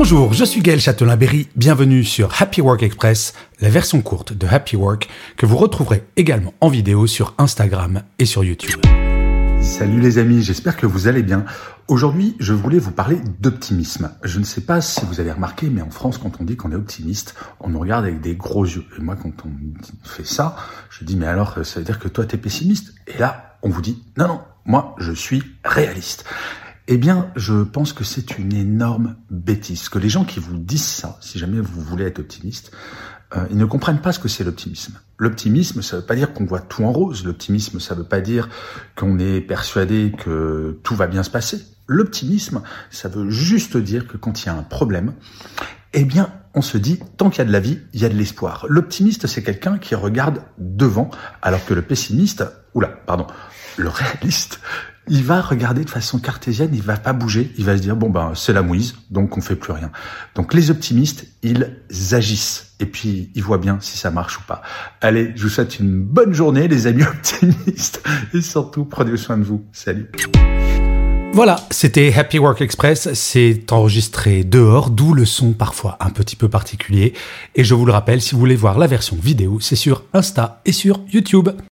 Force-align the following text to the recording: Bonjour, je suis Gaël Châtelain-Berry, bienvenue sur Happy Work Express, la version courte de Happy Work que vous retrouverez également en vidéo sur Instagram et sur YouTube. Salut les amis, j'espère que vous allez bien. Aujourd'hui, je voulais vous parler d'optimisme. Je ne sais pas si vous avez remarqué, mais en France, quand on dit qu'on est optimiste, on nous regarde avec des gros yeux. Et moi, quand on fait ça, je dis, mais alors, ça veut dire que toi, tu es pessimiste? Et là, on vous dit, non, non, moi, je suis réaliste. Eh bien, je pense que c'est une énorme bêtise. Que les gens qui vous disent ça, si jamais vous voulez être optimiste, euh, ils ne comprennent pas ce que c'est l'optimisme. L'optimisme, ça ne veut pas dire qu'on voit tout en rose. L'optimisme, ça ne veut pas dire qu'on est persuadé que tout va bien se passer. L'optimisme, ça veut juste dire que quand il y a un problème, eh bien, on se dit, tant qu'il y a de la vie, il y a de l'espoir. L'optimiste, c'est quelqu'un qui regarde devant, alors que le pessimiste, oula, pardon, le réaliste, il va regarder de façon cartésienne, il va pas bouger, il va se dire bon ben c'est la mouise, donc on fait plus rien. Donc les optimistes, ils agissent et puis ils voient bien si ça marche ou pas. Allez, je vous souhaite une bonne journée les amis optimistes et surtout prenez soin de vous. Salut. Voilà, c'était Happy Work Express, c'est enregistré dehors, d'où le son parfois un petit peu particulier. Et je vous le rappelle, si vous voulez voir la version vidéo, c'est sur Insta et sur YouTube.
Bonjour, 0.00 0.32
je 0.32 0.44
suis 0.44 0.60
Gaël 0.60 0.78
Châtelain-Berry, 0.78 1.48
bienvenue 1.56 2.04
sur 2.04 2.40
Happy 2.40 2.60
Work 2.60 2.84
Express, 2.84 3.34
la 3.60 3.68
version 3.68 4.00
courte 4.00 4.32
de 4.32 4.46
Happy 4.46 4.76
Work 4.76 5.08
que 5.36 5.44
vous 5.44 5.56
retrouverez 5.56 6.04
également 6.14 6.54
en 6.60 6.68
vidéo 6.68 7.08
sur 7.08 7.34
Instagram 7.36 8.02
et 8.20 8.24
sur 8.24 8.44
YouTube. 8.44 8.80
Salut 9.60 10.00
les 10.00 10.18
amis, 10.18 10.40
j'espère 10.40 10.76
que 10.76 10.86
vous 10.86 11.08
allez 11.08 11.24
bien. 11.24 11.44
Aujourd'hui, 11.88 12.36
je 12.38 12.52
voulais 12.52 12.78
vous 12.78 12.92
parler 12.92 13.18
d'optimisme. 13.40 14.12
Je 14.22 14.38
ne 14.38 14.44
sais 14.44 14.60
pas 14.60 14.80
si 14.80 15.04
vous 15.04 15.18
avez 15.18 15.32
remarqué, 15.32 15.68
mais 15.68 15.82
en 15.82 15.90
France, 15.90 16.18
quand 16.18 16.40
on 16.40 16.44
dit 16.44 16.56
qu'on 16.56 16.70
est 16.70 16.76
optimiste, 16.76 17.34
on 17.58 17.68
nous 17.68 17.80
regarde 17.80 18.04
avec 18.04 18.20
des 18.20 18.36
gros 18.36 18.64
yeux. 18.64 18.84
Et 18.96 19.02
moi, 19.02 19.16
quand 19.20 19.32
on 19.44 19.50
fait 20.08 20.24
ça, 20.24 20.54
je 20.90 21.04
dis, 21.04 21.16
mais 21.16 21.26
alors, 21.26 21.58
ça 21.64 21.80
veut 21.80 21.84
dire 21.84 21.98
que 21.98 22.06
toi, 22.06 22.24
tu 22.24 22.36
es 22.36 22.38
pessimiste? 22.38 22.94
Et 23.08 23.18
là, 23.18 23.58
on 23.64 23.68
vous 23.68 23.82
dit, 23.82 24.04
non, 24.16 24.28
non, 24.28 24.40
moi, 24.64 24.94
je 24.98 25.10
suis 25.10 25.42
réaliste. 25.64 26.24
Eh 26.90 26.96
bien, 26.96 27.30
je 27.36 27.64
pense 27.64 27.92
que 27.92 28.02
c'est 28.02 28.38
une 28.38 28.54
énorme 28.54 29.16
bêtise. 29.28 29.90
Que 29.90 29.98
les 29.98 30.08
gens 30.08 30.24
qui 30.24 30.40
vous 30.40 30.56
disent 30.56 30.86
ça, 30.86 31.18
si 31.20 31.38
jamais 31.38 31.60
vous 31.60 31.82
voulez 31.82 32.06
être 32.06 32.20
optimiste, 32.20 32.72
euh, 33.36 33.44
ils 33.50 33.58
ne 33.58 33.66
comprennent 33.66 34.00
pas 34.00 34.12
ce 34.12 34.18
que 34.18 34.28
c'est 34.28 34.42
l'optimisme. 34.42 34.98
L'optimisme, 35.18 35.82
ça 35.82 35.96
ne 35.96 36.00
veut 36.00 36.06
pas 36.06 36.14
dire 36.14 36.32
qu'on 36.32 36.46
voit 36.46 36.62
tout 36.62 36.84
en 36.84 36.90
rose. 36.90 37.26
L'optimisme, 37.26 37.78
ça 37.78 37.94
ne 37.94 38.00
veut 38.00 38.06
pas 38.06 38.22
dire 38.22 38.48
qu'on 38.96 39.18
est 39.18 39.42
persuadé 39.42 40.14
que 40.16 40.80
tout 40.82 40.94
va 40.94 41.08
bien 41.08 41.22
se 41.22 41.28
passer. 41.28 41.60
L'optimisme, 41.88 42.62
ça 42.90 43.10
veut 43.10 43.28
juste 43.28 43.76
dire 43.76 44.06
que 44.06 44.16
quand 44.16 44.42
il 44.42 44.46
y 44.46 44.48
a 44.48 44.54
un 44.54 44.62
problème, 44.62 45.12
eh 45.92 46.04
bien, 46.04 46.32
on 46.54 46.62
se 46.62 46.78
dit, 46.78 47.00
tant 47.18 47.28
qu'il 47.28 47.40
y 47.40 47.42
a 47.42 47.44
de 47.44 47.52
la 47.52 47.60
vie, 47.60 47.80
il 47.92 48.00
y 48.00 48.06
a 48.06 48.08
de 48.08 48.16
l'espoir. 48.16 48.64
L'optimiste, 48.70 49.26
c'est 49.26 49.42
quelqu'un 49.42 49.76
qui 49.76 49.94
regarde 49.94 50.40
devant, 50.56 51.10
alors 51.42 51.66
que 51.66 51.74
le 51.74 51.82
pessimiste, 51.82 52.44
oula, 52.72 52.88
pardon, 52.88 53.26
le 53.76 53.90
réaliste, 53.90 54.60
il 55.10 55.24
va 55.24 55.40
regarder 55.40 55.84
de 55.84 55.90
façon 55.90 56.18
cartésienne, 56.18 56.70
il 56.72 56.82
va 56.82 56.96
pas 56.96 57.12
bouger, 57.12 57.52
il 57.56 57.64
va 57.64 57.76
se 57.76 57.82
dire 57.82 57.96
bon 57.96 58.10
ben 58.10 58.32
c'est 58.34 58.52
la 58.52 58.62
mouise, 58.62 58.96
donc 59.10 59.36
on 59.36 59.40
fait 59.40 59.56
plus 59.56 59.72
rien. 59.72 59.90
Donc 60.34 60.54
les 60.54 60.70
optimistes, 60.70 61.26
ils 61.42 61.66
agissent 62.12 62.72
et 62.80 62.86
puis 62.86 63.30
ils 63.34 63.42
voient 63.42 63.58
bien 63.58 63.78
si 63.80 63.98
ça 63.98 64.10
marche 64.10 64.38
ou 64.38 64.42
pas. 64.42 64.62
Allez, 65.00 65.32
je 65.36 65.42
vous 65.42 65.48
souhaite 65.48 65.78
une 65.78 66.02
bonne 66.02 66.32
journée 66.32 66.68
les 66.68 66.86
amis 66.86 67.02
optimistes 67.04 68.02
et 68.34 68.40
surtout 68.40 68.84
prenez 68.84 69.16
soin 69.16 69.38
de 69.38 69.44
vous. 69.44 69.64
Salut. 69.72 70.08
Voilà, 71.32 71.56
c'était 71.70 72.12
Happy 72.14 72.38
Work 72.38 72.62
Express, 72.62 73.12
c'est 73.12 73.70
enregistré 73.70 74.44
dehors, 74.44 74.90
d'où 74.90 75.12
le 75.14 75.24
son 75.24 75.52
parfois 75.52 75.96
un 76.00 76.10
petit 76.10 76.34
peu 76.34 76.48
particulier. 76.48 77.12
Et 77.54 77.64
je 77.64 77.74
vous 77.74 77.84
le 77.84 77.92
rappelle, 77.92 78.20
si 78.20 78.32
vous 78.34 78.40
voulez 78.40 78.56
voir 78.56 78.78
la 78.78 78.86
version 78.86 79.16
vidéo, 79.22 79.60
c'est 79.60 79.76
sur 79.76 80.04
Insta 80.14 80.60
et 80.64 80.72
sur 80.72 81.00
YouTube. 81.12 81.50